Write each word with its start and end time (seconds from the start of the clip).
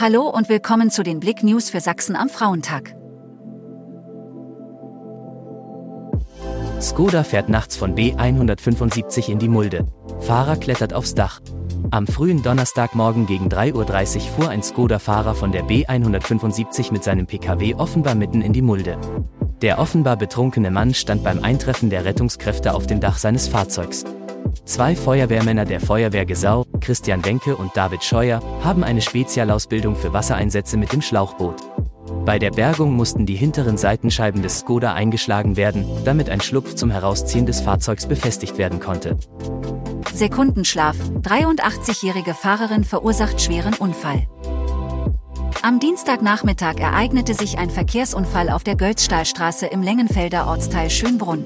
Hallo 0.00 0.28
und 0.28 0.48
willkommen 0.48 0.90
zu 0.90 1.02
den 1.02 1.18
Blick 1.18 1.42
News 1.42 1.70
für 1.70 1.80
Sachsen 1.80 2.14
am 2.14 2.28
Frauentag. 2.28 2.94
Skoda 6.80 7.24
fährt 7.24 7.48
nachts 7.48 7.74
von 7.74 7.96
B175 7.96 9.28
in 9.28 9.40
die 9.40 9.48
Mulde. 9.48 9.86
Fahrer 10.20 10.54
klettert 10.54 10.94
aufs 10.94 11.16
Dach. 11.16 11.40
Am 11.90 12.06
frühen 12.06 12.44
Donnerstagmorgen 12.44 13.26
gegen 13.26 13.48
3.30 13.48 13.74
Uhr 13.74 14.20
fuhr 14.20 14.48
ein 14.50 14.62
Skoda-Fahrer 14.62 15.34
von 15.34 15.50
der 15.50 15.64
B175 15.64 16.92
mit 16.92 17.02
seinem 17.02 17.26
PKW 17.26 17.74
offenbar 17.74 18.14
mitten 18.14 18.40
in 18.40 18.52
die 18.52 18.62
Mulde. 18.62 18.98
Der 19.62 19.80
offenbar 19.80 20.16
betrunkene 20.16 20.70
Mann 20.70 20.94
stand 20.94 21.24
beim 21.24 21.42
Eintreffen 21.42 21.90
der 21.90 22.04
Rettungskräfte 22.04 22.72
auf 22.72 22.86
dem 22.86 23.00
Dach 23.00 23.18
seines 23.18 23.48
Fahrzeugs. 23.48 24.04
Zwei 24.64 24.94
Feuerwehrmänner 24.94 25.64
der 25.64 25.80
Feuerwehr 25.80 26.26
Gesau, 26.26 26.64
Christian 26.80 27.24
Wenke 27.24 27.56
und 27.56 27.76
David 27.76 28.04
Scheuer, 28.04 28.40
haben 28.62 28.84
eine 28.84 29.00
Spezialausbildung 29.00 29.96
für 29.96 30.12
Wassereinsätze 30.12 30.76
mit 30.76 30.92
dem 30.92 31.02
Schlauchboot. 31.02 31.56
Bei 32.24 32.38
der 32.38 32.50
Bergung 32.50 32.92
mussten 32.92 33.26
die 33.26 33.36
hinteren 33.36 33.76
Seitenscheiben 33.76 34.42
des 34.42 34.60
Skoda 34.60 34.94
eingeschlagen 34.94 35.56
werden, 35.56 35.86
damit 36.04 36.30
ein 36.30 36.40
Schlupf 36.40 36.74
zum 36.74 36.90
Herausziehen 36.90 37.46
des 37.46 37.60
Fahrzeugs 37.60 38.06
befestigt 38.06 38.58
werden 38.58 38.80
konnte. 38.80 39.16
Sekundenschlaf. 40.12 40.96
83-jährige 41.22 42.34
Fahrerin 42.34 42.84
verursacht 42.84 43.40
schweren 43.40 43.74
Unfall. 43.74 44.26
Am 45.62 45.80
Dienstagnachmittag 45.80 46.76
ereignete 46.78 47.34
sich 47.34 47.58
ein 47.58 47.70
Verkehrsunfall 47.70 48.48
auf 48.48 48.64
der 48.64 48.76
Gölzstahlstraße 48.76 49.66
im 49.66 49.82
Längenfelder 49.82 50.46
Ortsteil 50.46 50.88
Schönbrunn. 50.88 51.44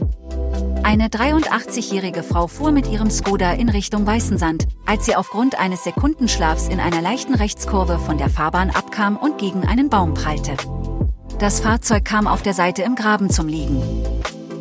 Eine 0.85 1.09
83-jährige 1.09 2.23
Frau 2.23 2.49
fuhr 2.49 2.73
mit 2.73 2.89
ihrem 2.89 3.09
Skoda 3.09 3.53
in 3.53 3.69
Richtung 3.69 4.07
Weißensand, 4.07 4.67
als 4.85 5.07
sie 5.07 5.15
aufgrund 5.15 5.59
eines 5.59 5.85
Sekundenschlafs 5.85 6.69
in 6.69 6.81
einer 6.81 7.01
leichten 7.01 7.35
Rechtskurve 7.35 7.99
von 7.99 8.19
der 8.19 8.29
Fahrbahn 8.29 8.71
abkam 8.71 9.17
und 9.17 9.39
gegen 9.39 9.65
einen 9.65 9.89
Baum 9.89 10.15
prallte. 10.15 10.57
Das 11.39 11.61
Fahrzeug 11.61 12.05
kam 12.05 12.27
auf 12.27 12.43
der 12.43 12.55
Seite 12.55 12.83
im 12.83 12.97
Graben 12.97 13.31
zum 13.31 13.47
Liegen. 13.49 13.83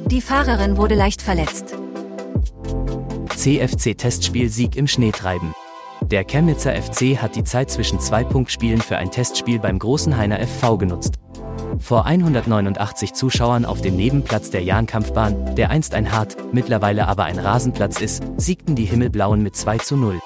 Die 0.08 0.22
Fahrerin 0.22 0.77
wurde 0.77 0.95
leicht 0.95 1.22
verletzt. 1.22 1.75
CFC-Testspiel-Sieg 3.36 4.75
im 4.75 4.88
Schneetreiben. 4.88 5.53
Der 6.02 6.23
Chemnitzer 6.23 6.73
FC 6.73 7.22
hat 7.22 7.36
die 7.36 7.44
Zeit 7.44 7.72
zwischen 7.72 7.99
zwei 7.99 8.23
Punktspielen 8.23 8.81
für 8.81 8.97
ein 8.97 9.11
Testspiel 9.11 9.59
beim 9.59 9.80
Großenhainer 9.80 10.39
FV 10.39 10.77
genutzt. 10.77 11.16
Vor 11.81 12.05
189 12.05 13.13
Zuschauern 13.13 13.65
auf 13.65 13.81
dem 13.81 13.95
Nebenplatz 13.95 14.51
der 14.51 14.63
Jahnkampfbahn, 14.63 15.55
der 15.55 15.71
einst 15.71 15.95
ein 15.95 16.11
Hart, 16.11 16.37
mittlerweile 16.53 17.07
aber 17.07 17.23
ein 17.23 17.39
Rasenplatz 17.39 17.99
ist, 17.99 18.23
siegten 18.37 18.75
die 18.75 18.85
Himmelblauen 18.85 19.41
mit 19.41 19.55
2 19.55 19.79
zu 19.79 19.97
0. 19.97 20.19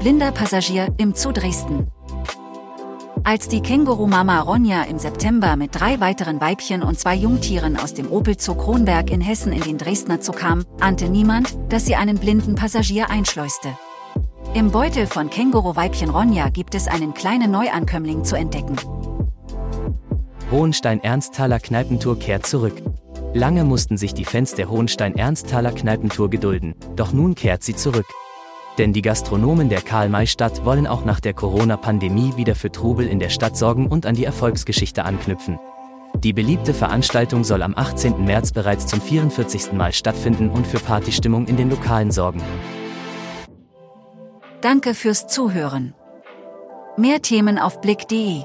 Blinder 0.00 0.32
Passagier 0.32 0.88
im 0.96 1.14
Zoo 1.14 1.32
Dresden. 1.32 1.88
Als 3.24 3.48
die 3.48 3.60
Känguru-Mama 3.60 4.40
Ronja 4.40 4.82
im 4.82 4.98
September 4.98 5.56
mit 5.56 5.74
drei 5.74 6.00
weiteren 6.00 6.40
Weibchen 6.40 6.82
und 6.82 6.98
zwei 6.98 7.14
Jungtieren 7.14 7.76
aus 7.78 7.94
dem 7.94 8.10
Opel 8.10 8.38
Zoo 8.38 8.54
Kronberg 8.54 9.10
in 9.10 9.20
Hessen 9.20 9.52
in 9.52 9.62
den 9.62 9.78
Dresdner 9.78 10.20
Zoo 10.20 10.32
kam, 10.32 10.64
ahnte 10.80 11.08
niemand, 11.08 11.56
dass 11.68 11.86
sie 11.86 11.94
einen 11.94 12.18
blinden 12.18 12.54
Passagier 12.54 13.10
einschleuste. 13.10 13.76
Im 14.54 14.70
Beutel 14.70 15.06
von 15.06 15.30
Känguru-Weibchen 15.30 16.10
Ronja 16.10 16.48
gibt 16.48 16.74
es 16.74 16.86
einen 16.86 17.14
kleinen 17.14 17.50
Neuankömmling 17.50 18.24
zu 18.24 18.36
entdecken. 18.36 18.76
Hohenstein-Ernsthaler 20.54 21.58
Kneipentour 21.58 22.16
kehrt 22.16 22.46
zurück. 22.46 22.80
Lange 23.32 23.64
mussten 23.64 23.96
sich 23.96 24.14
die 24.14 24.24
Fans 24.24 24.54
der 24.54 24.70
Hohenstein-Ernsthaler 24.70 25.72
Kneipentour 25.72 26.30
gedulden, 26.30 26.76
doch 26.94 27.12
nun 27.12 27.34
kehrt 27.34 27.64
sie 27.64 27.74
zurück. 27.74 28.06
Denn 28.78 28.92
die 28.92 29.02
Gastronomen 29.02 29.68
der 29.68 29.80
Karl-May-Stadt 29.80 30.64
wollen 30.64 30.86
auch 30.86 31.04
nach 31.04 31.18
der 31.18 31.34
Corona-Pandemie 31.34 32.34
wieder 32.36 32.54
für 32.54 32.70
Trubel 32.70 33.08
in 33.08 33.18
der 33.18 33.30
Stadt 33.30 33.56
sorgen 33.56 33.88
und 33.88 34.06
an 34.06 34.14
die 34.14 34.24
Erfolgsgeschichte 34.24 35.04
anknüpfen. 35.04 35.58
Die 36.18 36.32
beliebte 36.32 36.72
Veranstaltung 36.72 37.42
soll 37.42 37.64
am 37.64 37.74
18. 37.74 38.24
März 38.24 38.52
bereits 38.52 38.86
zum 38.86 39.00
44. 39.00 39.72
Mal 39.72 39.92
stattfinden 39.92 40.50
und 40.50 40.68
für 40.68 40.78
Partystimmung 40.78 41.48
in 41.48 41.56
den 41.56 41.68
Lokalen 41.68 42.12
sorgen. 42.12 42.40
Danke 44.60 44.94
fürs 44.94 45.26
Zuhören. 45.26 45.94
Mehr 46.96 47.20
Themen 47.22 47.58
auf 47.58 47.80
blick.de 47.80 48.44